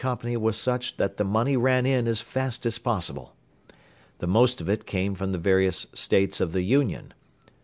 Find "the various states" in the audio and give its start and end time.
5.31-6.41